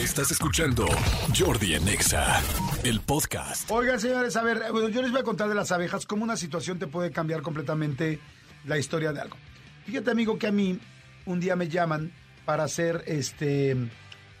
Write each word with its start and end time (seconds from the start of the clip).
Estás 0.00 0.30
escuchando 0.30 0.86
Jordi 1.38 1.74
en 1.74 1.86
Exa, 1.86 2.40
el 2.84 3.00
podcast. 3.02 3.70
Oigan, 3.70 4.00
señores, 4.00 4.34
a 4.34 4.42
ver, 4.42 4.72
bueno, 4.72 4.88
yo 4.88 5.02
les 5.02 5.10
voy 5.10 5.20
a 5.20 5.24
contar 5.24 5.46
de 5.50 5.54
las 5.54 5.72
abejas 5.72 6.06
cómo 6.06 6.24
una 6.24 6.38
situación 6.38 6.78
te 6.78 6.86
puede 6.86 7.10
cambiar 7.10 7.42
completamente 7.42 8.18
la 8.64 8.78
historia 8.78 9.12
de 9.12 9.20
algo. 9.20 9.36
Fíjate, 9.84 10.10
amigo, 10.10 10.38
que 10.38 10.46
a 10.46 10.52
mí 10.52 10.80
un 11.26 11.38
día 11.38 11.54
me 11.54 11.68
llaman 11.68 12.12
para 12.46 12.64
hacer 12.64 13.04
este 13.06 13.76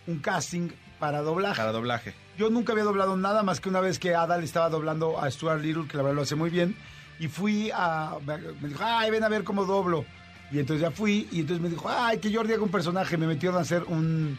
un 0.06 0.18
casting 0.20 0.70
para 0.98 1.20
doblaje. 1.20 1.58
Para 1.58 1.72
doblaje. 1.72 2.14
Yo 2.38 2.48
nunca 2.48 2.72
había 2.72 2.84
doblado 2.84 3.18
nada 3.18 3.42
más 3.42 3.60
que 3.60 3.68
una 3.68 3.80
vez 3.80 3.98
que 3.98 4.14
Ada 4.14 4.38
le 4.38 4.46
estaba 4.46 4.70
doblando 4.70 5.20
a 5.20 5.30
Stuart 5.30 5.60
Little, 5.60 5.86
que 5.86 5.98
la 5.98 6.04
verdad 6.04 6.16
lo 6.16 6.22
hace 6.22 6.36
muy 6.36 6.48
bien. 6.48 6.74
Y 7.18 7.28
fui 7.28 7.70
a. 7.74 8.16
Me 8.24 8.68
dijo, 8.68 8.82
ay, 8.82 9.10
ven 9.10 9.24
a 9.24 9.28
ver 9.28 9.44
cómo 9.44 9.66
doblo. 9.66 10.06
Y 10.50 10.58
entonces 10.58 10.80
ya 10.80 10.90
fui, 10.90 11.28
y 11.30 11.40
entonces 11.40 11.62
me 11.62 11.68
dijo, 11.68 11.86
ay, 11.86 12.18
que 12.18 12.34
Jordi 12.34 12.54
haga 12.54 12.62
un 12.62 12.70
personaje. 12.70 13.18
Me 13.18 13.26
metió 13.26 13.54
a 13.54 13.60
hacer 13.60 13.84
un, 13.84 14.38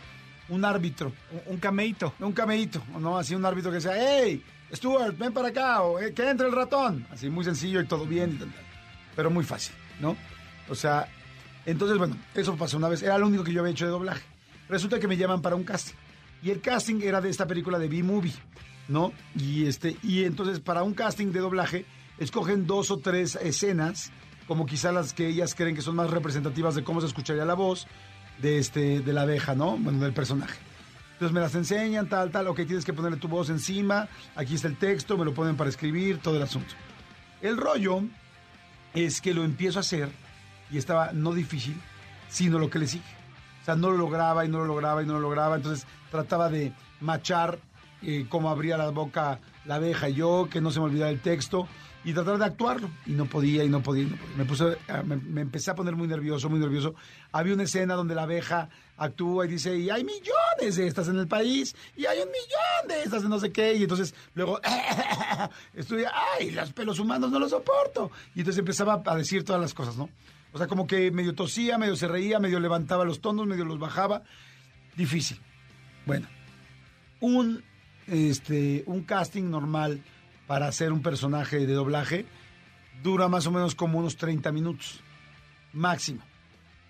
un 0.51 0.63
árbitro. 0.65 1.11
Un, 1.47 1.53
un 1.53 1.57
cameíto. 1.59 2.13
Un 2.19 2.31
cameíto, 2.33 2.81
¿no? 2.99 3.17
Así 3.17 3.33
un 3.35 3.45
árbitro 3.45 3.71
que 3.71 3.75
decía, 3.77 3.93
hey, 3.95 4.43
Stuart, 4.73 5.17
ven 5.17 5.33
para 5.33 5.49
acá, 5.49 5.81
o 5.81 5.99
"Eh, 5.99 6.13
que 6.13 6.29
entre 6.29 6.47
el 6.47 6.53
ratón. 6.53 7.05
Así 7.11 7.29
muy 7.29 7.43
sencillo 7.43 7.81
y 7.81 7.85
todo 7.87 8.05
bien, 8.05 8.33
y 8.35 8.37
tal. 8.37 8.53
pero 9.15 9.29
muy 9.29 9.43
fácil, 9.43 9.73
¿no? 9.99 10.15
O 10.69 10.75
sea, 10.75 11.07
entonces, 11.65 11.97
bueno, 11.97 12.15
eso 12.33 12.55
pasó 12.55 12.77
una 12.77 12.87
vez. 12.87 13.03
Era 13.03 13.17
lo 13.17 13.27
único 13.27 13.43
que 13.43 13.51
yo 13.51 13.59
había 13.61 13.71
hecho 13.73 13.85
de 13.85 13.91
doblaje. 13.91 14.23
Resulta 14.69 14.99
que 14.99 15.07
me 15.07 15.17
llaman 15.17 15.41
para 15.41 15.55
un 15.57 15.63
casting. 15.65 15.95
Y 16.43 16.49
el 16.51 16.61
casting 16.61 17.01
era 17.01 17.19
de 17.21 17.29
esta 17.29 17.45
película 17.45 17.77
de 17.77 17.87
B-Movie, 17.89 18.33
¿no? 18.87 19.11
Y, 19.35 19.65
este, 19.65 19.97
y 20.01 20.23
entonces, 20.23 20.59
para 20.61 20.83
un 20.83 20.93
casting 20.93 21.31
de 21.33 21.39
doblaje, 21.39 21.85
escogen 22.17 22.65
dos 22.65 22.89
o 22.91 22.97
tres 22.97 23.35
escenas, 23.35 24.11
como 24.47 24.65
quizá 24.65 24.91
las 24.91 25.13
que 25.13 25.27
ellas 25.27 25.53
creen 25.55 25.75
que 25.75 25.81
son 25.81 25.95
más 25.97 26.09
representativas 26.09 26.73
de 26.75 26.83
cómo 26.83 26.99
se 27.01 27.07
escucharía 27.07 27.45
la 27.45 27.53
voz 27.53 27.85
de, 28.41 28.57
este, 28.57 28.99
de 29.01 29.13
la 29.13 29.21
abeja, 29.21 29.55
¿no? 29.55 29.77
Bueno, 29.77 29.99
del 29.99 30.13
personaje. 30.13 30.59
Entonces 31.13 31.33
me 31.33 31.41
las 31.41 31.53
enseñan, 31.53 32.09
tal, 32.09 32.31
tal, 32.31 32.47
ok, 32.47 32.57
tienes 32.65 32.83
que 32.83 32.93
ponerle 32.93 33.17
tu 33.17 33.27
voz 33.27 33.49
encima, 33.49 34.07
aquí 34.35 34.55
está 34.55 34.67
el 34.67 34.77
texto, 34.77 35.17
me 35.17 35.25
lo 35.25 35.33
ponen 35.33 35.55
para 35.55 35.69
escribir, 35.69 36.17
todo 36.17 36.35
el 36.35 36.41
asunto. 36.41 36.73
El 37.41 37.57
rollo 37.57 38.01
es 38.95 39.21
que 39.21 39.33
lo 39.33 39.43
empiezo 39.43 39.77
a 39.77 39.81
hacer 39.81 40.09
y 40.71 40.77
estaba 40.77 41.11
no 41.13 41.33
difícil, 41.33 41.79
sino 42.27 42.57
lo 42.57 42.69
que 42.69 42.79
le 42.79 42.87
sigue. 42.87 43.03
O 43.61 43.65
sea, 43.65 43.75
no 43.75 43.91
lo 43.91 43.97
lograba 43.97 44.45
y 44.45 44.49
no 44.49 44.59
lo 44.59 44.65
lograba 44.65 45.03
y 45.03 45.05
no 45.05 45.13
lo 45.13 45.19
lograba, 45.19 45.55
entonces 45.55 45.85
trataba 46.09 46.49
de 46.49 46.73
machar 46.99 47.59
eh, 48.01 48.25
cómo 48.27 48.49
abría 48.49 48.77
la 48.77 48.89
boca 48.89 49.39
la 49.65 49.75
abeja 49.75 50.09
y 50.09 50.15
yo, 50.15 50.47
que 50.49 50.59
no 50.59 50.71
se 50.71 50.79
me 50.79 50.85
olvidara 50.85 51.11
el 51.11 51.19
texto 51.19 51.67
y 52.03 52.13
tratar 52.13 52.37
de 52.37 52.45
actuarlo. 52.45 52.89
Y 53.05 53.11
no 53.11 53.25
podía, 53.25 53.63
y 53.63 53.69
no 53.69 53.81
podía, 53.81 54.03
y 54.03 54.07
no 54.07 54.15
podía. 54.15 54.35
Me, 54.37 54.45
puse, 54.45 54.77
ah, 54.87 55.03
me, 55.03 55.41
empecé 55.41 55.71
a 55.71 55.75
poner 55.75 55.95
muy 55.95 56.07
nervioso, 56.07 56.49
muy 56.49 56.59
nervioso. 56.59 56.95
Había 57.31 57.53
una 57.53 57.63
escena 57.63 57.95
donde 57.95 58.15
la 58.15 58.23
abeja 58.23 58.69
actúa 58.97 59.45
y 59.45 59.49
dice, 59.49 59.77
y 59.77 59.89
hay 59.89 60.03
millones 60.03 60.75
de 60.75 60.87
estas 60.87 61.07
en 61.07 61.17
el 61.17 61.27
país, 61.27 61.75
y 61.95 62.05
hay 62.05 62.19
un 62.19 62.27
millón 62.27 62.87
de 62.87 63.03
estas 63.03 63.23
de 63.23 63.29
no 63.29 63.39
sé 63.39 63.51
qué. 63.51 63.73
Y 63.73 63.83
entonces 63.83 64.15
luego, 64.33 64.59
estuve, 65.73 66.05
ay, 66.37 66.51
los 66.51 66.73
pelos 66.73 66.99
humanos 66.99 67.31
no 67.31 67.39
los 67.39 67.51
soporto. 67.51 68.11
Y 68.35 68.39
entonces 68.39 68.59
empezaba 68.59 69.01
a 69.05 69.15
decir 69.15 69.43
todas 69.43 69.61
las 69.61 69.73
cosas, 69.73 69.97
¿no? 69.97 70.09
O 70.53 70.57
sea, 70.57 70.67
como 70.67 70.85
que 70.85 71.11
medio 71.11 71.33
tosía, 71.33 71.77
medio 71.77 71.95
se 71.95 72.07
reía, 72.07 72.39
medio 72.39 72.59
levantaba 72.59 73.05
los 73.05 73.21
tonos, 73.21 73.47
medio 73.47 73.63
los 73.63 73.79
bajaba. 73.79 74.23
Difícil. 74.97 75.39
Bueno, 76.05 76.27
un, 77.21 77.63
este, 78.07 78.83
un 78.87 79.03
casting 79.03 79.49
normal 79.49 80.03
para 80.51 80.67
hacer 80.67 80.91
un 80.91 81.01
personaje 81.01 81.65
de 81.65 81.71
doblaje 81.73 82.25
dura 83.01 83.29
más 83.29 83.47
o 83.47 83.51
menos 83.51 83.73
como 83.73 83.99
unos 83.99 84.17
30 84.17 84.51
minutos. 84.51 84.99
Máximo. 85.71 86.19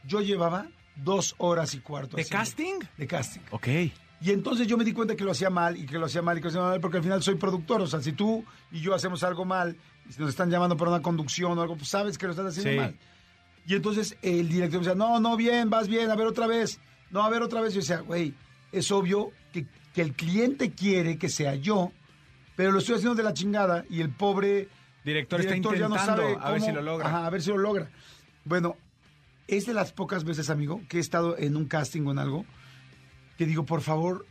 Yo 0.04 0.20
llevaba 0.20 0.66
dos 0.96 1.36
horas 1.38 1.76
y 1.76 1.80
cuarto. 1.80 2.18
¿De 2.18 2.24
haciendo- 2.24 2.40
casting? 2.44 2.74
De 2.98 3.06
casting. 3.06 3.42
Ok. 3.52 3.68
Y 4.20 4.32
entonces 4.32 4.66
yo 4.66 4.78
me 4.80 4.84
di 4.84 4.94
cuenta 4.94 5.16
que 5.16 5.24
lo 5.24 5.30
hacía 5.30 5.52
mal 5.52 5.78
y 5.78 5.86
que 5.86 6.00
lo 6.00 6.08
hacía 6.08 6.24
mal 6.24 6.40
y 6.40 6.42
que 6.42 6.46
lo 6.46 6.50
hacía 6.50 6.62
mal 6.62 6.80
porque 6.82 6.98
al 6.98 7.04
final 7.04 7.22
soy 7.22 7.36
productor. 7.36 7.82
O 7.82 7.86
sea, 7.86 8.02
si 8.02 8.14
tú 8.14 8.44
y 8.72 8.80
yo 8.80 8.96
hacemos 8.96 9.22
algo 9.22 9.46
mal 9.46 9.78
y 10.10 10.14
si 10.14 10.20
nos 10.20 10.32
están 10.32 10.50
llamando 10.50 10.76
para 10.76 10.90
una 10.90 11.04
conducción 11.04 11.56
o 11.56 11.62
algo, 11.62 11.76
pues 11.78 11.90
sabes 11.90 12.18
que 12.18 12.26
lo 12.26 12.32
estás 12.32 12.48
haciendo 12.48 12.72
Sí. 12.72 12.78
mal. 12.78 12.96
Y 13.68 13.76
entonces 13.76 14.18
el 14.24 14.50
director 14.50 14.80
me 14.82 14.88
decía, 14.88 14.96
no, 14.98 15.20
no, 15.20 15.38
bien, 15.38 15.70
vas 15.70 15.88
bien, 15.88 16.10
a 16.10 16.16
ver 16.16 16.26
otra 16.26 16.48
vez. 16.48 16.80
No, 17.12 17.22
a 17.22 17.30
ver 17.30 17.44
otra 17.44 17.62
vez. 17.62 17.76
Yo 17.76 17.82
decía, 17.82 18.00
güey, 18.00 18.34
es 18.72 18.90
obvio 18.92 19.30
que, 19.54 19.68
que 19.94 20.02
el 20.02 20.14
cliente 20.14 20.72
quiere 20.72 21.20
que 21.20 21.30
sea 21.30 21.54
yo, 21.54 21.92
pero 22.56 22.72
lo 22.72 22.80
estoy 22.80 22.96
haciendo 22.96 23.16
de 23.16 23.24
la 23.24 23.34
chingada 23.34 23.86
y 23.90 24.02
el 24.02 24.10
pobre 24.10 24.70
Director 25.04 25.40
está 25.42 25.56
ya 25.56 25.62
no 25.62 25.72
intentando, 25.74 25.98
sabe 25.98 26.24
a 26.40 26.52
ver 26.52 26.60
cómo- 26.60 26.66
si 26.66 26.72
lo 26.72 26.82
logra. 26.82 27.08
Ajá, 27.08 27.26
a 27.26 27.30
ver 27.30 27.42
si 27.42 27.50
lo 27.50 27.58
logra. 27.58 27.90
Bueno, 28.46 28.76
es 29.48 29.66
de 29.66 29.74
las 29.74 29.92
pocas 29.94 30.24
veces, 30.24 30.50
amigo, 30.50 30.82
que 30.88 30.98
he 30.98 31.00
estado 31.00 31.38
en 31.38 31.56
un 31.58 31.66
casting 31.66 32.02
o 32.06 32.12
en 32.12 32.20
algo, 32.20 32.46
que 33.38 33.46
digo, 33.46 33.66
por 33.66 33.82
favor, 33.82 34.26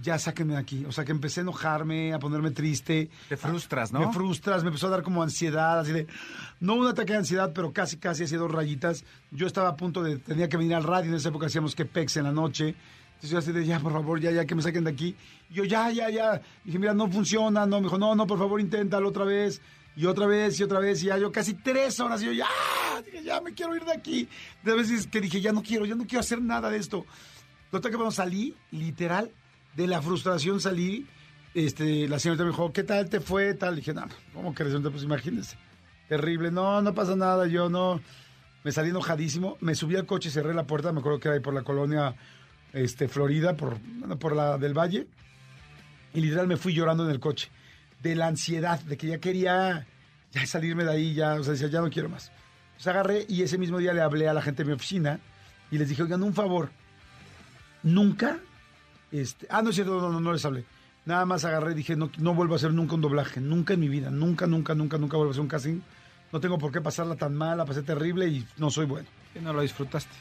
ya 0.00 0.18
sáquenme 0.18 0.52
de 0.52 0.58
aquí. 0.60 0.84
O 0.84 0.92
sea, 0.92 1.04
que 1.04 1.10
empecé 1.12 1.40
a 1.40 1.42
enojarme, 1.42 2.12
a 2.12 2.18
ponerme 2.20 2.50
triste. 2.52 3.10
Te 3.28 3.36
frustras, 3.36 3.92
¿no? 3.92 4.00
Me 4.00 4.12
frustras, 4.12 4.62
me 4.62 4.68
empezó 4.68 4.86
a 4.86 4.90
dar 4.90 5.02
como 5.02 5.22
ansiedad, 5.22 5.80
así 5.80 5.92
de, 5.92 6.06
no 6.60 6.74
un 6.74 6.86
ataque 6.86 7.12
de 7.14 7.18
ansiedad, 7.18 7.52
pero 7.54 7.72
casi, 7.72 7.96
casi 7.96 8.24
hacía 8.24 8.38
dos 8.38 8.52
rayitas. 8.52 9.04
Yo 9.32 9.46
estaba 9.46 9.70
a 9.70 9.76
punto 9.76 10.02
de, 10.02 10.18
tenía 10.18 10.48
que 10.48 10.56
venir 10.56 10.74
al 10.74 10.84
radio, 10.84 11.10
en 11.10 11.16
esa 11.16 11.30
época 11.30 11.46
hacíamos 11.46 11.74
que 11.74 11.84
pex 11.84 12.16
en 12.18 12.24
la 12.24 12.32
noche. 12.32 12.74
Entonces 13.18 13.30
yo 13.30 13.38
así 13.38 13.50
de, 13.50 13.66
ya, 13.66 13.80
por 13.80 13.92
favor, 13.92 14.20
ya, 14.20 14.30
ya, 14.30 14.44
que 14.44 14.54
me 14.54 14.62
saquen 14.62 14.84
de 14.84 14.90
aquí. 14.90 15.16
Yo, 15.50 15.64
ya, 15.64 15.90
ya, 15.90 16.08
ya. 16.08 16.40
Dije, 16.62 16.78
mira, 16.78 16.94
no 16.94 17.10
funciona, 17.10 17.66
no. 17.66 17.78
Me 17.78 17.86
dijo, 17.86 17.98
no, 17.98 18.14
no, 18.14 18.28
por 18.28 18.38
favor, 18.38 18.60
inténtalo 18.60 19.08
otra 19.08 19.24
vez. 19.24 19.60
Y 19.96 20.06
otra 20.06 20.26
vez, 20.26 20.60
y 20.60 20.62
otra 20.62 20.78
vez, 20.78 21.02
y 21.02 21.06
ya 21.06 21.18
yo 21.18 21.32
casi 21.32 21.54
tres 21.54 21.98
horas, 21.98 22.22
y 22.22 22.26
yo, 22.26 22.32
ya, 22.32 22.46
dije, 23.04 23.24
ya 23.24 23.40
me 23.40 23.52
quiero 23.54 23.74
ir 23.74 23.84
de 23.84 23.92
aquí. 23.92 24.28
De 24.62 24.72
veces 24.72 25.08
que 25.08 25.20
dije, 25.20 25.40
ya 25.40 25.50
no 25.50 25.64
quiero, 25.64 25.84
ya 25.84 25.96
no 25.96 26.06
quiero 26.06 26.20
hacer 26.20 26.40
nada 26.40 26.70
de 26.70 26.76
esto. 26.76 27.04
Total 27.72 27.90
que 27.90 27.96
bueno, 27.96 28.12
salí, 28.12 28.54
literal, 28.70 29.32
de 29.74 29.88
la 29.88 30.00
frustración 30.00 30.60
salí. 30.60 31.04
Este, 31.54 32.06
la 32.06 32.20
señorita 32.20 32.44
me 32.44 32.50
dijo, 32.50 32.72
¿qué 32.72 32.84
tal 32.84 33.08
te 33.08 33.18
fue? 33.18 33.54
Tal. 33.54 33.74
dije, 33.74 33.92
no, 33.92 34.06
¿cómo 34.32 34.54
que 34.54 34.62
señorita? 34.62 34.90
Pues 34.90 35.02
imagínese. 35.02 35.56
Terrible. 36.08 36.52
No, 36.52 36.80
no 36.80 36.94
pasa 36.94 37.16
nada. 37.16 37.48
Yo 37.48 37.68
no. 37.68 38.00
Me 38.62 38.70
salí 38.70 38.90
enojadísimo. 38.90 39.56
Me 39.60 39.74
subí 39.74 39.96
al 39.96 40.06
coche, 40.06 40.30
cerré 40.30 40.54
la 40.54 40.68
puerta. 40.68 40.92
Me 40.92 41.00
acuerdo 41.00 41.18
que 41.18 41.28
era 41.28 41.34
ahí 41.34 41.40
por 41.40 41.54
la 41.54 41.62
colonia 41.62 42.14
este, 42.72 43.08
Florida, 43.08 43.56
por, 43.56 43.78
por 44.18 44.34
la 44.34 44.58
del 44.58 44.76
Valle. 44.76 45.06
Y 46.14 46.20
literal 46.20 46.46
me 46.46 46.56
fui 46.56 46.72
llorando 46.74 47.04
en 47.04 47.10
el 47.10 47.20
coche. 47.20 47.50
De 48.02 48.14
la 48.14 48.28
ansiedad, 48.28 48.80
de 48.80 48.96
que 48.96 49.08
ya 49.08 49.18
quería 49.18 49.86
ya 50.32 50.46
salirme 50.46 50.84
de 50.84 50.90
ahí, 50.90 51.14
ya, 51.14 51.34
o 51.34 51.42
sea, 51.42 51.52
decía, 51.52 51.68
ya 51.68 51.80
no 51.80 51.90
quiero 51.90 52.08
más. 52.08 52.30
Entonces 52.68 52.86
agarré 52.88 53.26
y 53.28 53.42
ese 53.42 53.58
mismo 53.58 53.78
día 53.78 53.92
le 53.92 54.00
hablé 54.00 54.28
a 54.28 54.34
la 54.34 54.42
gente 54.42 54.62
de 54.62 54.68
mi 54.68 54.74
oficina 54.74 55.20
y 55.70 55.78
les 55.78 55.88
dije, 55.88 56.02
oigan, 56.02 56.22
un 56.22 56.34
favor, 56.34 56.70
nunca, 57.82 58.38
este, 59.10 59.46
ah, 59.50 59.62
no 59.62 59.70
es 59.70 59.74
cierto, 59.74 60.00
no, 60.00 60.10
no, 60.10 60.20
no 60.20 60.32
les 60.32 60.44
hablé. 60.44 60.64
Nada 61.04 61.24
más 61.24 61.44
agarré 61.44 61.72
y 61.72 61.74
dije, 61.74 61.96
no, 61.96 62.10
no 62.18 62.34
vuelvo 62.34 62.54
a 62.54 62.56
hacer 62.56 62.72
nunca 62.72 62.94
un 62.94 63.00
doblaje, 63.00 63.40
nunca 63.40 63.74
en 63.74 63.80
mi 63.80 63.88
vida, 63.88 64.10
nunca, 64.10 64.46
nunca, 64.46 64.74
nunca, 64.74 64.98
nunca 64.98 65.16
vuelvo 65.16 65.30
a 65.30 65.32
hacer 65.32 65.42
un 65.42 65.48
casting. 65.48 65.80
No 66.30 66.40
tengo 66.40 66.58
por 66.58 66.70
qué 66.70 66.82
pasarla 66.82 67.16
tan 67.16 67.34
mal, 67.34 67.56
la 67.56 67.64
pasé 67.64 67.82
terrible 67.82 68.28
y 68.28 68.46
no 68.58 68.70
soy 68.70 68.84
bueno. 68.84 69.08
Que 69.32 69.40
no 69.40 69.52
lo 69.52 69.62
disfrutaste. 69.62 70.12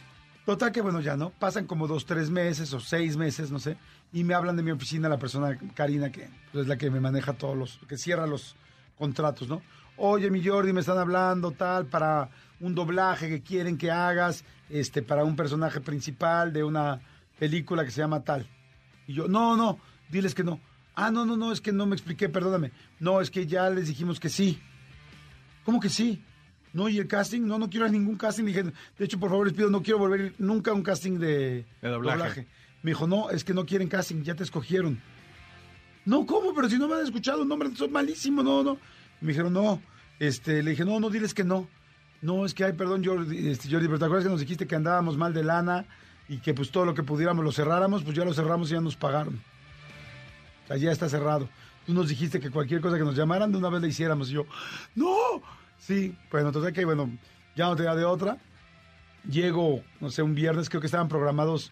Total 0.47 0.71
que 0.71 0.79
bueno, 0.79 1.01
ya 1.01 1.17
no. 1.17 1.31
Pasan 1.31 1.67
como 1.67 1.87
dos, 1.87 2.05
tres 2.05 2.29
meses 2.29 2.73
o 2.73 2.79
seis 2.79 3.17
meses, 3.17 3.51
no 3.51 3.59
sé. 3.59 3.75
Y 4.13 4.23
me 4.23 4.33
hablan 4.33 4.55
de 4.55 4.63
mi 4.63 4.71
oficina 4.71 5.09
la 5.09 5.19
persona, 5.19 5.59
Karina, 5.75 6.09
que 6.09 6.29
pues, 6.53 6.61
es 6.61 6.69
la 6.69 6.77
que 6.77 6.89
me 6.89 7.01
maneja 7.01 7.33
todos 7.33 7.57
los, 7.57 7.79
que 7.85 7.97
cierra 7.97 8.25
los 8.25 8.55
contratos, 8.97 9.49
¿no? 9.49 9.61
Oye, 9.97 10.31
mi 10.31 10.41
Jordi, 10.41 10.71
me 10.71 10.79
están 10.79 10.99
hablando 10.99 11.51
tal 11.51 11.87
para 11.87 12.29
un 12.61 12.73
doblaje 12.73 13.27
que 13.27 13.41
quieren 13.41 13.77
que 13.77 13.91
hagas, 13.91 14.45
este, 14.69 15.01
para 15.01 15.25
un 15.25 15.35
personaje 15.35 15.81
principal 15.81 16.53
de 16.53 16.63
una 16.63 17.01
película 17.37 17.83
que 17.83 17.91
se 17.91 17.99
llama 17.99 18.21
tal. 18.21 18.47
Y 19.05 19.15
yo, 19.15 19.27
no, 19.27 19.57
no, 19.57 19.79
diles 20.09 20.33
que 20.33 20.45
no. 20.45 20.61
Ah, 20.95 21.11
no, 21.11 21.25
no, 21.25 21.35
no, 21.35 21.51
es 21.51 21.59
que 21.59 21.73
no 21.73 21.85
me 21.85 21.95
expliqué, 21.97 22.29
perdóname. 22.29 22.71
No, 23.01 23.19
es 23.19 23.31
que 23.31 23.47
ya 23.47 23.69
les 23.69 23.89
dijimos 23.89 24.17
que 24.17 24.29
sí. 24.29 24.61
¿Cómo 25.65 25.81
que 25.81 25.89
sí? 25.89 26.23
No, 26.77 26.87
y 26.87 26.99
el 26.99 27.07
casting, 27.07 27.41
no, 27.41 27.57
no 27.57 27.71
quiero 27.71 27.89
ningún 27.89 28.17
casting. 28.17 28.43
Dije, 28.43 28.61
de 28.61 29.03
hecho, 29.03 29.19
por 29.19 29.31
favor, 29.31 29.47
les 29.47 29.55
pido, 29.55 29.71
no 29.71 29.81
quiero 29.81 29.97
volver 29.97 30.35
nunca 30.37 30.69
a 30.69 30.75
un 30.75 30.83
casting 30.83 31.17
de, 31.17 31.65
De 31.81 31.89
doblaje. 31.89 32.45
Me 32.83 32.91
dijo, 32.91 33.07
no, 33.07 33.31
es 33.31 33.43
que 33.43 33.55
no 33.55 33.65
quieren 33.65 33.87
casting, 33.87 34.21
ya 34.21 34.35
te 34.35 34.43
escogieron. 34.43 35.01
No, 36.05 36.27
¿cómo? 36.27 36.53
Pero 36.53 36.69
si 36.69 36.77
no 36.77 36.87
me 36.87 36.93
han 36.93 37.03
escuchado, 37.03 37.43
no, 37.45 37.55
hombre, 37.55 37.75
soy 37.75 37.89
malísimo, 37.89 38.43
no, 38.43 38.61
no. 38.61 38.77
Me 39.21 39.29
dijeron, 39.29 39.53
no, 39.53 39.81
este, 40.19 40.61
le 40.61 40.69
dije, 40.69 40.85
no, 40.85 40.99
no, 40.99 41.09
diles 41.09 41.33
que 41.33 41.43
no. 41.43 41.67
No, 42.21 42.45
es 42.45 42.53
que, 42.53 42.63
ay, 42.63 42.73
perdón, 42.73 43.03
Jordi, 43.03 43.49
este, 43.49 43.71
Jordi, 43.71 43.87
pero 43.87 43.97
¿te 43.97 44.05
acuerdas 44.05 44.25
que 44.25 44.31
nos 44.31 44.41
dijiste 44.41 44.67
que 44.67 44.75
andábamos 44.75 45.17
mal 45.17 45.33
de 45.33 45.43
lana 45.43 45.87
y 46.29 46.37
que 46.37 46.53
pues 46.53 46.69
todo 46.69 46.85
lo 46.85 46.93
que 46.93 47.01
pudiéramos 47.01 47.43
lo 47.43 47.51
cerráramos? 47.51 48.03
Pues 48.03 48.15
ya 48.15 48.23
lo 48.23 48.35
cerramos 48.35 48.69
y 48.69 48.73
ya 48.73 48.81
nos 48.81 48.95
pagaron. 48.95 49.41
O 50.65 50.67
sea, 50.67 50.77
ya 50.77 50.91
está 50.91 51.09
cerrado. 51.09 51.49
Tú 51.87 51.93
nos 51.95 52.07
dijiste 52.07 52.39
que 52.39 52.51
cualquier 52.51 52.81
cosa 52.81 52.99
que 52.99 53.03
nos 53.03 53.15
llamaran 53.15 53.51
de 53.51 53.57
una 53.57 53.69
vez 53.69 53.81
la 53.81 53.87
hiciéramos. 53.87 54.29
Y 54.29 54.33
yo, 54.33 54.45
¡no! 54.93 55.41
Sí, 55.79 56.15
bueno, 56.31 56.47
entonces 56.47 56.73
que, 56.73 56.85
bueno, 56.85 57.09
ya 57.55 57.65
no 57.65 57.75
tenía 57.75 57.95
de 57.95 58.05
otra. 58.05 58.37
Llego, 59.29 59.83
no 59.99 60.09
sé, 60.09 60.21
un 60.21 60.35
viernes, 60.35 60.69
creo 60.69 60.81
que 60.81 60.87
estaban 60.87 61.07
programados 61.07 61.71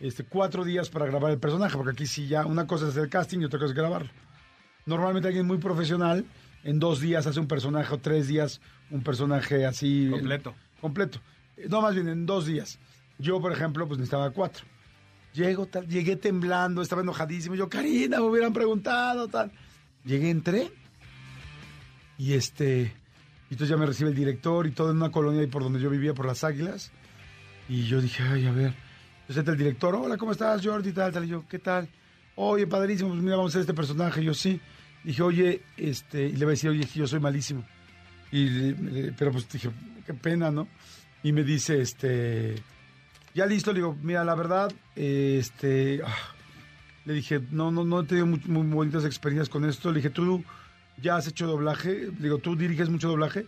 este, 0.00 0.24
cuatro 0.24 0.64
días 0.64 0.90
para 0.90 1.06
grabar 1.06 1.30
el 1.32 1.38
personaje, 1.38 1.76
porque 1.76 1.92
aquí 1.92 2.06
sí 2.06 2.26
ya 2.26 2.46
una 2.46 2.66
cosa 2.66 2.84
es 2.84 2.90
hacer 2.90 3.08
casting 3.08 3.40
y 3.40 3.44
otra 3.44 3.58
cosa 3.58 3.72
es 3.72 3.76
grabarlo. 3.76 4.10
Normalmente 4.86 5.28
alguien 5.28 5.46
muy 5.46 5.58
profesional 5.58 6.24
en 6.62 6.78
dos 6.78 7.00
días 7.00 7.26
hace 7.26 7.40
un 7.40 7.46
personaje 7.48 7.92
o 7.94 7.98
tres 7.98 8.28
días 8.28 8.60
un 8.90 9.02
personaje 9.02 9.66
así. 9.66 10.08
Completo. 10.10 10.54
completo. 10.80 11.20
Eh, 11.56 11.66
No, 11.68 11.80
más 11.80 11.94
bien 11.94 12.08
en 12.08 12.26
dos 12.26 12.46
días. 12.46 12.78
Yo, 13.18 13.40
por 13.40 13.52
ejemplo, 13.52 13.86
pues 13.86 13.98
necesitaba 13.98 14.30
cuatro. 14.30 14.64
Llego, 15.32 15.66
tal, 15.66 15.88
llegué 15.88 16.16
temblando, 16.16 16.80
estaba 16.80 17.02
enojadísimo. 17.02 17.54
Yo, 17.54 17.68
Karina, 17.68 18.18
me 18.18 18.24
hubieran 18.24 18.52
preguntado, 18.52 19.26
tal. 19.28 19.50
Llegué, 20.04 20.30
entré. 20.30 20.70
Y 22.18 22.34
este. 22.34 22.94
Entonces 23.54 23.68
ya 23.70 23.76
me 23.76 23.86
recibe 23.86 24.10
el 24.10 24.16
director 24.16 24.66
y 24.66 24.72
todo 24.72 24.90
en 24.90 24.96
una 24.96 25.10
colonia 25.12 25.40
ahí 25.40 25.46
por 25.46 25.62
donde 25.62 25.78
yo 25.80 25.88
vivía, 25.88 26.12
por 26.12 26.26
las 26.26 26.42
Águilas. 26.42 26.90
Y 27.68 27.84
yo 27.84 28.00
dije, 28.00 28.22
ay, 28.24 28.46
a 28.46 28.52
ver. 28.52 28.74
Entonces 29.28 29.46
el 29.46 29.56
director, 29.56 29.94
hola, 29.94 30.16
¿cómo 30.16 30.32
estás, 30.32 30.60
Jordi? 30.66 30.90
Tal, 30.92 31.12
tal. 31.12 31.24
Y 31.24 31.28
yo, 31.28 31.44
¿qué 31.48 31.60
tal? 31.60 31.88
Oye, 32.34 32.66
padrísimo, 32.66 33.10
pues 33.10 33.22
mira, 33.22 33.36
vamos 33.36 33.50
a 33.50 33.52
hacer 33.52 33.60
este 33.60 33.74
personaje. 33.74 34.20
Y 34.22 34.24
yo, 34.24 34.34
sí. 34.34 34.60
Dije, 35.04 35.22
oye, 35.22 35.62
este. 35.76 36.26
Y 36.26 36.32
le 36.32 36.44
voy 36.44 36.52
a 36.52 36.56
decir, 36.56 36.70
oye, 36.70 36.84
yo 36.94 37.06
soy 37.06 37.20
malísimo. 37.20 37.64
Y, 38.32 38.48
le- 38.50 39.12
pero 39.12 39.30
pues 39.30 39.48
dije, 39.48 39.70
qué 40.04 40.14
pena, 40.14 40.50
¿no? 40.50 40.66
Y 41.22 41.30
me 41.32 41.44
dice, 41.44 41.80
este. 41.80 42.56
Ya 43.36 43.46
listo, 43.46 43.70
le 43.72 43.76
digo, 43.78 43.96
mira, 44.02 44.24
la 44.24 44.34
verdad, 44.34 44.72
este. 44.96 46.00
ah, 46.04 46.12
le 47.04 47.14
dije, 47.14 47.40
no, 47.52 47.70
no, 47.70 47.84
no 47.84 48.00
he 48.00 48.04
tenido 48.04 48.26
muy, 48.26 48.40
muy 48.46 48.62
bonitas 48.74 49.04
experiencias 49.04 49.48
con 49.48 49.64
esto. 49.64 49.90
Le 49.92 49.98
dije, 49.98 50.10
tú 50.10 50.42
ya 51.00 51.16
has 51.16 51.26
hecho 51.26 51.46
doblaje. 51.46 52.10
Digo, 52.18 52.38
¿tú 52.38 52.56
diriges 52.56 52.88
mucho 52.88 53.08
doblaje? 53.08 53.46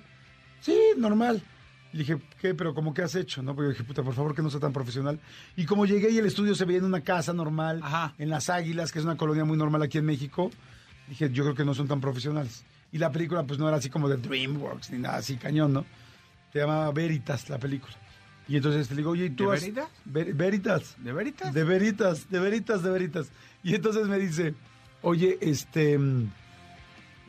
Sí, 0.60 0.76
normal. 0.96 1.42
Le 1.92 2.00
dije, 2.00 2.18
¿qué? 2.40 2.54
Pero 2.54 2.74
¿cómo 2.74 2.92
que 2.92 3.02
has 3.02 3.14
hecho? 3.14 3.42
¿No? 3.42 3.54
Porque 3.54 3.70
dije, 3.70 3.84
puta, 3.84 4.02
por 4.02 4.14
favor, 4.14 4.34
que 4.34 4.42
no 4.42 4.50
sea 4.50 4.60
tan 4.60 4.72
profesional. 4.72 5.18
Y 5.56 5.64
como 5.64 5.86
llegué 5.86 6.10
y 6.10 6.18
el 6.18 6.26
estudio 6.26 6.54
se 6.54 6.64
veía 6.64 6.78
en 6.78 6.84
una 6.84 7.00
casa 7.00 7.32
normal, 7.32 7.80
Ajá. 7.82 8.14
en 8.18 8.28
Las 8.28 8.50
Águilas, 8.50 8.92
que 8.92 8.98
es 8.98 9.04
una 9.04 9.16
colonia 9.16 9.44
muy 9.44 9.56
normal 9.56 9.82
aquí 9.82 9.98
en 9.98 10.04
México, 10.06 10.50
dije, 11.08 11.30
yo 11.32 11.44
creo 11.44 11.54
que 11.54 11.64
no 11.64 11.74
son 11.74 11.88
tan 11.88 12.00
profesionales. 12.00 12.64
Y 12.92 12.98
la 12.98 13.10
película, 13.12 13.44
pues 13.44 13.58
no 13.58 13.66
era 13.68 13.76
así 13.78 13.88
como 13.90 14.08
de 14.08 14.16
DreamWorks 14.16 14.90
ni 14.90 14.98
nada 14.98 15.16
así 15.18 15.36
cañón, 15.36 15.72
¿no? 15.72 15.86
Se 16.52 16.58
llamaba 16.60 16.90
Veritas 16.92 17.48
la 17.48 17.58
película. 17.58 17.94
Y 18.48 18.56
entonces 18.56 18.88
le 18.90 18.96
digo, 18.98 19.10
oye, 19.10 19.26
¿y 19.26 19.30
tú 19.30 19.48
¿De 19.50 19.56
has- 19.56 19.60
Veritas? 19.62 19.88
Ver- 20.04 20.34
Veritas. 20.34 20.96
¿De 20.98 21.12
veritas? 21.12 21.52
De 21.54 21.64
veritas, 21.64 22.30
de 22.30 22.38
veritas, 22.40 22.82
de 22.82 22.90
veritas. 22.90 23.28
Y 23.64 23.74
entonces 23.74 24.06
me 24.06 24.18
dice, 24.18 24.54
oye, 25.02 25.36
este. 25.40 25.98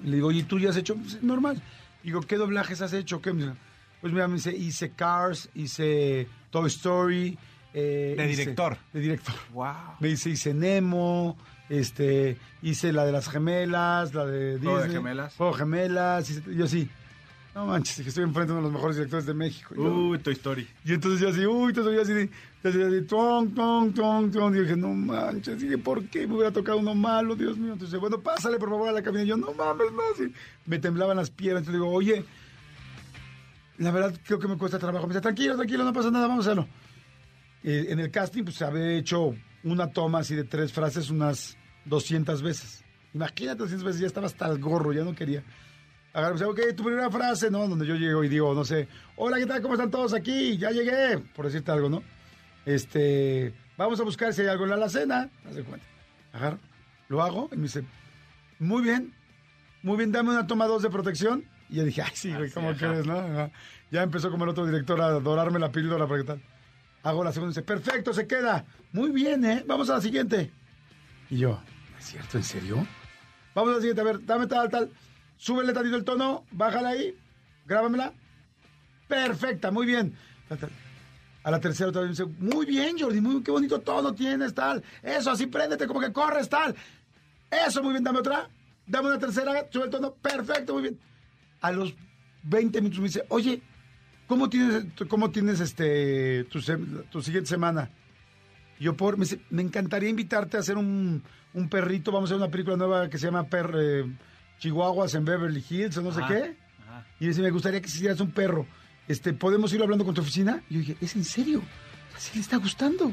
Le 0.04 0.16
digo, 0.16 0.28
oye, 0.28 0.44
¿tú 0.44 0.60
ya 0.60 0.70
has 0.70 0.78
hecho? 0.78 0.96
"Pues, 0.96 1.22
normal. 1.24 1.62
Digo, 2.04 2.22
¿qué 2.22 2.38
doblajes 2.38 2.82
has 2.82 2.94
hecho? 2.94 3.22
¿Qué? 3.22 3.34
Pues 4.02 4.14
mira, 4.14 4.28
me 4.28 4.36
dice, 4.36 4.56
hice 4.56 4.92
Cars, 4.92 5.50
hice 5.56 6.28
Toy 6.52 6.68
Story. 6.68 7.38
eh, 7.74 8.16
De 8.18 8.26
hice- 8.26 8.42
director. 8.42 8.78
De 8.94 9.00
director. 9.02 9.36
Wow. 9.54 9.66
Me 10.00 10.08
dice, 10.08 10.30
hice 10.30 10.54
Nemo, 10.54 11.38
este, 11.70 12.38
hice 12.62 12.92
la 12.94 13.06
de 13.06 13.12
las 13.12 13.28
gemelas, 13.30 14.14
la 14.16 14.26
de 14.26 14.58
Juego 14.58 14.78
de 14.78 14.84
Disney. 14.86 14.98
gemelas. 15.04 15.34
Juego 15.36 15.52
de 15.54 15.60
gemelas. 15.60 16.30
hice- 16.30 16.56
yo 16.56 16.68
sí. 16.68 16.90
No 17.58 17.66
manches, 17.66 17.98
dije, 17.98 18.10
estoy 18.10 18.24
enfrente 18.24 18.54
de 18.54 18.60
uno 18.60 18.68
de 18.68 18.72
los 18.72 18.72
mejores 18.72 18.98
directores 18.98 19.26
de 19.26 19.34
México. 19.34 19.74
Uy, 19.76 20.20
Toy 20.20 20.34
Story. 20.34 20.68
y 20.86 20.94
entonces 20.94 21.20
yo 21.20 21.30
así, 21.30 21.44
uy, 21.44 21.70
entonces 21.70 21.96
yo 21.96 22.02
así, 22.04 22.30
así, 22.64 22.78
de, 22.78 23.02
tong, 23.02 23.52
tong, 23.56 23.92
tong, 23.96 24.32
tong. 24.32 24.56
Y 24.56 24.60
dije, 24.60 24.76
no 24.76 24.90
manches, 24.90 25.60
dije, 25.60 25.76
¿por 25.80 26.08
qué 26.08 26.28
me 26.28 26.36
hubiera 26.36 26.52
tocado 26.52 26.78
uno 26.78 26.94
malo, 26.94 27.36
Dios 27.36 27.58
mío? 27.58 27.74
Entonces, 27.74 28.00
bueno, 28.00 28.20
pásale 28.20 28.60
por 28.60 28.70
favor 28.70 28.90
a 28.90 28.92
la 28.92 29.02
cabina. 29.02 29.24
Y 29.24 29.28
yo, 29.30 29.38
no 29.38 29.54
mames, 29.54 29.92
no, 29.92 30.02
así. 30.14 30.32
Me 30.68 30.78
temblaban 30.78 31.18
las 31.18 31.32
piernas. 31.32 31.62
Entonces 31.62 31.82
digo, 31.82 31.92
oye, 31.92 32.24
la 33.80 33.90
verdad 33.90 34.14
creo 34.24 34.38
que 34.38 34.48
me 34.48 34.56
cuesta 34.56 34.78
trabajo. 34.78 35.08
Me 35.08 35.14
dice, 35.14 35.22
tranquilo, 35.22 35.56
tranquilo, 35.56 35.84
no 35.84 35.94
pasa 35.94 36.12
nada, 36.12 36.28
vamos 36.28 36.46
a 36.46 36.52
hacerlo. 36.52 36.68
Eh, 37.64 37.88
en 37.90 38.00
el 38.00 38.12
casting, 38.12 38.44
pues 38.44 38.62
había 38.62 39.00
hecho 39.00 39.34
una 39.64 39.90
toma 39.90 40.20
así 40.20 40.36
de 40.36 40.44
tres 40.44 40.72
frases 40.72 41.10
unas 41.10 41.58
200 41.86 42.40
veces. 42.44 42.84
Imagínate 43.16 43.58
200 43.58 43.84
veces, 43.84 44.02
ya 44.02 44.06
estaba 44.06 44.28
hasta 44.28 44.46
el 44.46 44.60
gorro, 44.60 44.94
ya 44.94 45.04
no 45.04 45.16
quería. 45.16 45.44
Sea, 46.18 46.48
ok, 46.48 46.60
tu 46.76 46.84
primera 46.84 47.12
frase, 47.12 47.52
¿no? 47.52 47.68
Donde 47.68 47.86
yo 47.86 47.94
llego 47.94 48.24
y 48.24 48.28
digo, 48.28 48.52
no 48.56 48.66
sé, 48.66 48.88
hola, 49.18 49.38
¿qué 49.38 49.46
tal? 49.46 49.62
¿Cómo 49.62 49.76
están 49.76 49.92
todos 49.92 50.16
aquí? 50.16 50.58
Ya 50.58 50.72
llegué, 50.72 51.20
por 51.36 51.46
decirte 51.46 51.70
algo, 51.72 51.90
¿no? 51.90 52.02
Este, 52.66 53.54
vamos 53.78 54.00
a 54.00 54.04
buscar 54.04 54.34
si 54.34 54.42
hay 54.42 54.48
algo 54.48 54.64
en 54.64 54.72
la 54.72 54.78
alacena. 54.78 55.30
Haz 55.48 55.54
de 55.54 55.64
cuenta. 55.64 55.86
Agarro, 56.34 56.58
lo 57.10 57.22
hago 57.22 57.50
y 57.52 57.58
me 57.58 57.64
dice, 57.64 57.84
muy 58.58 58.82
bien, 58.82 59.14
muy 59.84 59.96
bien, 59.96 60.12
dame 60.12 60.32
una 60.32 60.48
toma 60.48 60.66
dos 60.66 60.82
de 60.82 60.90
protección. 60.90 61.46
Y 61.70 61.76
yo 61.76 61.84
dije, 61.84 62.02
ay, 62.02 62.12
sí, 62.16 62.34
güey, 62.34 62.50
¿cómo 62.50 62.74
crees, 62.74 63.06
no? 63.06 63.20
Ajá. 63.20 63.52
Ya 63.92 64.02
empezó 64.02 64.32
como 64.32 64.46
el 64.46 64.50
otro 64.50 64.66
director 64.66 65.00
a 65.00 65.12
dorarme 65.20 65.60
la 65.60 65.72
píldora 65.72 66.08
para 66.08 66.22
qué 66.22 66.28
tal. 66.30 66.42
Hago 67.04 67.24
la 67.24 67.32
segunda 67.32 67.52
y 67.52 67.54
dice, 67.54 67.62
perfecto, 67.62 68.12
se 68.12 68.26
queda. 68.26 68.66
Muy 68.92 69.12
bien, 69.12 69.46
¿eh? 69.46 69.64
Vamos 69.68 69.88
a 69.92 69.94
la 69.94 70.02
siguiente. 70.02 70.52
Y 71.30 71.38
yo, 71.38 71.62
¿es 72.00 72.06
cierto? 72.06 72.40
¿En 72.40 72.44
serio? 72.44 72.88
Vamos 73.54 73.70
a 73.70 73.76
la 73.76 73.82
siguiente, 73.82 74.02
a 74.02 74.04
ver, 74.04 74.26
dame 74.26 74.48
tal, 74.48 74.68
tal. 74.68 74.90
Súbele 75.38 75.74
tantito 75.74 75.96
el 75.96 76.04
tono, 76.04 76.46
bájala 76.52 76.90
ahí, 76.90 77.16
grábamela. 77.66 78.14
Perfecta, 79.08 79.72
muy 79.72 79.86
bien. 79.86 80.14
A 81.44 81.52
la 81.52 81.60
tercera 81.60 81.90
otra 81.90 82.02
vez 82.02 82.20
me 82.20 82.26
dice, 82.26 82.38
muy 82.40 82.66
bien, 82.66 82.98
Jordi, 83.00 83.22
muy, 83.22 83.42
qué 83.42 83.52
bonito 83.52 83.80
tono 83.80 84.14
tienes, 84.14 84.54
tal. 84.54 84.84
Eso, 85.02 85.32
así 85.32 85.48
préndete, 85.48 85.88
como 85.88 86.00
que 86.00 86.12
corres, 86.12 86.50
tal. 86.50 86.76
Eso, 87.50 87.82
muy 87.84 87.94
bien, 87.94 88.04
dame 88.04 88.20
otra. 88.20 88.50
Dame 88.86 89.10
una 89.10 89.20
tercera, 89.20 89.68
sube 89.70 89.86
el 89.86 89.90
tono, 89.90 90.14
perfecto, 90.14 90.74
muy 90.74 90.84
bien. 90.84 91.00
A 91.62 91.72
los 91.72 91.94
20 92.44 92.82
minutos 92.82 93.00
me 93.00 93.08
dice, 93.08 93.26
oye, 93.30 93.62
¿cómo 94.28 94.50
tienes, 94.50 94.86
cómo 95.08 95.30
tienes 95.30 95.60
este, 95.60 96.46
tu, 96.46 96.62
siguiente 96.62 97.46
semana? 97.46 97.92
Yo 98.80 98.96
por, 98.96 99.18
me, 99.18 99.26
dice, 99.26 99.40
me 99.50 99.62
encantaría 99.62 100.10
invitarte 100.10 100.58
a 100.58 100.62
hacer 100.62 100.78
un, 100.78 101.24
un 101.54 101.70
perrito, 101.70 102.12
vamos 102.12 102.30
a 102.30 102.34
hacer 102.34 102.44
una 102.44 102.52
película 102.52 102.78
nueva 102.78 103.10
que 103.10 103.18
se 103.18 103.26
llama 103.26 103.48
Per, 103.48 103.76
eh, 103.78 104.06
Chihuahuas 104.60 105.14
en 105.16 105.26
Beverly 105.26 105.64
Hills 105.70 105.98
o 105.98 106.02
no 106.02 106.12
sé 106.12 106.22
qué. 106.28 106.56
Ajá. 106.84 107.06
Y 107.20 107.28
dice, 107.28 107.42
me 107.42 107.52
gustaría 107.52 107.82
que 107.82 107.88
hicieras 107.88 108.20
un 108.20 108.32
perro. 108.32 108.66
Este, 109.08 109.34
¿podemos 109.34 109.74
ir 109.74 109.82
hablando 109.82 110.04
con 110.04 110.14
tu 110.14 110.22
oficina? 110.22 110.62
Y 110.70 110.74
yo 110.76 110.80
dije, 110.80 110.98
¿es 111.02 111.16
en 111.16 111.24
serio? 111.24 111.62
Así 112.16 112.32
le 112.36 112.42
está 112.42 112.58
gustando. 112.58 113.12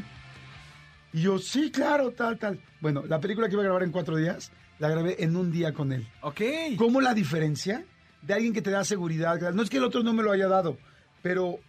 Y 1.12 1.22
yo, 1.22 1.38
sí, 1.38 1.70
claro, 1.70 2.10
tal, 2.10 2.38
tal. 2.38 2.60
Bueno, 2.80 3.04
la 3.06 3.20
película 3.20 3.48
que 3.48 3.54
iba 3.54 3.62
a 3.62 3.66
grabar 3.66 3.84
en 3.84 3.92
cuatro 3.92 4.16
días, 4.16 4.50
la 4.78 4.88
grabé 4.88 5.22
en 5.22 5.36
un 5.36 5.52
día 5.52 5.72
con 5.72 5.92
él. 5.92 6.06
Ok. 6.22 6.40
¿Cómo 6.76 7.00
la 7.00 7.14
diferencia 7.14 7.84
de 8.22 8.34
alguien 8.34 8.52
que 8.52 8.62
te 8.62 8.70
da 8.70 8.84
seguridad? 8.84 9.38
No 9.52 9.62
es 9.62 9.70
que 9.70 9.76
el 9.76 9.84
otro 9.84 10.02
no 10.02 10.12
me 10.12 10.24
lo 10.24 10.32
haya 10.32 10.48
dado, 10.48 10.76
pero 11.22 11.60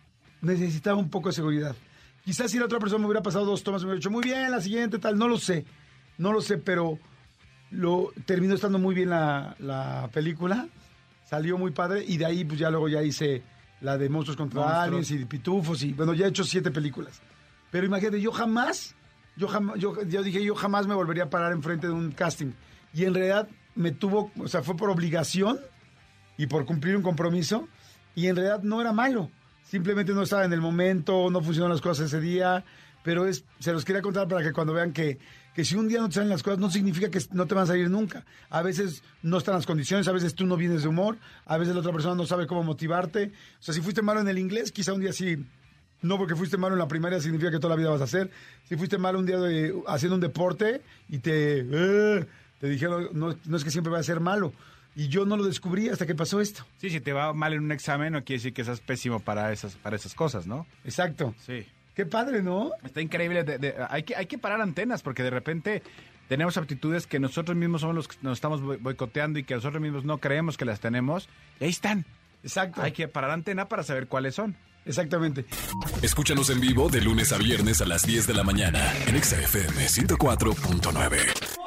necesitaba 0.42 0.98
un 0.98 1.10
poco 1.10 1.30
de 1.30 1.36
seguridad. 1.36 1.76
Quizás 2.24 2.50
si 2.50 2.58
la 2.58 2.66
otra 2.66 2.80
persona 2.80 3.02
me 3.02 3.06
hubiera 3.06 3.22
pasado 3.22 3.46
dos 3.46 3.62
tomas, 3.62 3.84
me 3.84 3.90
hubiera 3.90 4.00
dicho, 4.00 4.10
muy 4.10 4.24
bien, 4.24 4.50
la 4.50 4.62
siguiente, 4.62 4.98
tal, 4.98 5.16
no 5.16 5.28
lo 5.28 5.38
sé. 5.38 5.64
No 6.18 6.34
lo 6.34 6.42
sé, 6.42 6.58
pero 6.58 6.98
lo 7.72 8.12
terminó 8.26 8.56
estando 8.56 8.80
muy 8.80 8.96
bien 8.96 9.10
la, 9.10 9.56
la 9.60 10.10
película. 10.14 10.68
Salió 11.26 11.58
muy 11.58 11.72
padre 11.72 12.04
y 12.08 12.18
de 12.18 12.26
ahí 12.26 12.46
pues 12.46 12.60
ya 12.60 12.70
luego 12.70 12.88
ya 12.88 13.02
hice 13.02 13.44
la 13.82 13.98
de 13.98 14.10
Monstruos 14.10 14.38
contra 14.38 14.62
Monstruos. 14.62 14.88
Aliens 14.88 15.12
y 15.12 15.26
Pitufos 15.26 15.84
y 15.84 15.94
bueno, 15.94 16.14
ya 16.14 16.26
he 16.26 16.30
hecho 16.30 16.44
siete 16.44 16.72
películas. 16.72 17.22
Pero 17.72 17.86
imagínate, 17.86 18.22
yo 18.22 18.32
jamás, 18.32 18.96
yo 19.36 19.48
jamás, 19.48 19.80
yo, 19.80 20.02
yo 20.04 20.24
dije, 20.24 20.44
yo 20.44 20.56
jamás 20.56 20.88
me 20.88 20.96
volvería 20.96 21.24
a 21.24 21.30
parar 21.30 21.52
enfrente 21.52 21.88
de 21.88 21.94
un 21.94 22.12
casting. 22.12 22.52
Y 22.94 23.06
en 23.06 23.14
realidad 23.14 23.50
me 23.76 23.92
tuvo, 23.92 24.32
o 24.40 24.48
sea, 24.48 24.64
fue 24.64 24.78
por 24.78 24.90
obligación 24.90 25.60
y 26.38 26.48
por 26.48 26.66
cumplir 26.66 26.96
un 26.96 27.04
compromiso. 27.04 27.68
Y 28.16 28.28
en 28.28 28.38
realidad 28.38 28.64
no 28.64 28.80
era 28.80 28.94
malo. 28.94 29.30
Simplemente 29.64 30.14
no 30.14 30.22
estaba 30.22 30.46
en 30.46 30.54
el 30.54 30.62
momento, 30.62 31.30
no 31.30 31.42
funcionaron 31.42 31.74
las 31.74 31.82
cosas 31.82 32.06
ese 32.06 32.22
día. 32.22 32.64
Pero 33.06 33.26
es, 33.26 33.46
se 33.60 33.72
los 33.72 33.86
quería 33.86 34.02
contar 34.02 34.28
para 34.28 34.44
que 34.44 34.52
cuando 34.52 34.74
vean 34.74 34.92
que, 34.92 35.18
que 35.56 35.64
si 35.64 35.76
un 35.76 35.88
día 35.88 36.02
no 36.02 36.10
te 36.10 36.16
salen 36.16 36.30
las 36.30 36.44
cosas, 36.44 36.60
no 36.60 36.70
significa 36.70 37.10
que 37.10 37.20
no 37.32 37.46
te 37.46 37.56
van 37.56 37.64
a 37.64 37.68
salir 37.68 37.90
nunca. 37.90 38.26
A 38.50 38.62
veces 38.62 39.02
no 39.22 39.38
están 39.38 39.54
las 39.56 39.66
condiciones, 39.66 40.08
a 40.10 40.12
veces 40.12 40.36
tú 40.36 40.46
no 40.46 40.58
vienes 40.58 40.82
de 40.82 40.90
humor, 40.90 41.18
a 41.46 41.58
veces 41.58 41.74
la 41.76 41.80
otra 41.80 41.94
persona 41.94 42.16
no 42.16 42.26
sabe 42.26 42.48
cómo 42.48 42.64
motivarte. 42.64 43.32
O 43.60 43.64
sea, 43.64 43.74
si 43.74 43.80
fuiste 43.80 44.02
malo 44.02 44.20
en 44.20 44.28
el 44.28 44.38
inglés, 44.40 44.72
quizá 44.74 44.92
un 44.92 45.00
día 45.00 45.14
sí 45.14 45.38
no 46.02 46.18
porque 46.18 46.36
fuiste 46.36 46.58
malo 46.58 46.76
en 46.76 46.80
la 46.80 46.88
primaria 46.88 47.20
significa 47.22 47.50
que 47.52 47.58
toda 47.58 47.76
la 47.76 47.80
vida 47.80 47.90
vas 47.90 48.02
a 48.02 48.04
hacer. 48.04 48.30
Si 48.68 48.76
fuiste 48.76 48.98
malo 48.98 49.18
un 49.18 49.26
día 49.26 49.38
de- 49.40 49.74
haciendo 49.88 50.16
un 50.16 50.22
deporte 50.22 50.82
y 51.08 51.20
te, 51.20 51.60
eh, 51.72 52.26
te 52.60 52.68
dijeron, 52.68 53.08
no, 53.14 53.36
no 53.46 53.58
es 53.58 53.64
que 53.64 53.72
siempre 53.72 53.92
va 53.94 54.00
a 54.00 54.04
ser 54.04 54.20
malo. 54.20 54.52
Y 54.96 55.08
yo 55.10 55.26
no 55.26 55.36
lo 55.36 55.44
descubrí 55.44 55.90
hasta 55.90 56.06
que 56.06 56.16
pasó 56.16 56.42
esto. 56.42 56.66
Sí, 56.78 56.90
si 56.90 57.02
te 57.02 57.12
va 57.12 57.34
mal 57.34 57.54
en 57.54 57.64
un 57.64 57.72
examen, 57.72 58.14
no 58.14 58.24
quiere 58.24 58.38
decir 58.40 58.54
que 58.54 58.64
seas 58.64 58.82
pésimo 58.82 59.20
para 59.20 59.52
esas, 59.52 59.76
para 59.76 59.96
esas 59.96 60.14
cosas, 60.16 60.48
¿no? 60.48 60.66
Exacto. 60.84 61.34
Sí. 61.46 61.66
Qué 61.96 62.06
padre, 62.06 62.42
¿no? 62.44 62.72
Está 62.84 63.02
increíble. 63.02 63.44
de- 63.44 63.58
de- 63.58 63.76
hay, 63.90 64.04
que, 64.04 64.16
hay 64.16 64.26
que 64.26 64.38
parar 64.38 64.62
antenas 64.62 65.02
porque 65.02 65.24
de 65.24 65.30
repente 65.30 65.82
tenemos 66.28 66.58
aptitudes 66.58 67.08
que 67.08 67.20
nosotros 67.20 67.56
mismos 67.58 67.82
somos 67.82 67.96
los 67.96 68.08
que 68.08 68.18
nos 68.22 68.38
estamos 68.38 68.62
boi- 68.62 68.80
boicoteando 68.82 69.40
y 69.40 69.44
que 69.44 69.56
nosotros 69.56 69.82
mismos 69.82 70.04
no 70.04 70.18
creemos 70.18 70.58
que 70.58 70.66
las 70.66 70.80
tenemos. 70.80 71.30
Y 71.60 71.64
ahí 71.66 71.70
están. 71.70 72.06
Exacto. 72.44 72.82
Hay 72.82 72.92
que 72.92 73.08
parar 73.08 73.32
antena 73.32 73.68
para 73.68 73.82
saber 73.84 74.08
cuáles 74.08 74.36
son. 74.36 74.56
Exactamente. 74.86 75.46
Escúchanos 76.04 76.50
en 76.52 76.60
vivo 76.62 76.90
de 76.90 77.02
lunes 77.02 77.32
a 77.34 77.38
viernes 77.40 77.82
a 77.82 77.86
las 77.86 78.06
10 78.06 78.28
de 78.28 78.34
la 78.36 78.44
mañana 78.44 78.80
en 79.08 79.16
Exa 79.16 79.40
FM 79.42 79.88
104.9. 79.88 81.65